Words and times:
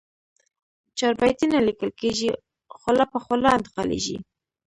چاربیتې 0.97 1.45
نه 1.53 1.59
لیکل 1.67 1.89
کېږي، 2.01 2.29
خوله 2.79 3.03
په 3.11 3.17
خوله 3.23 3.49
انتقالېږي. 3.57 4.17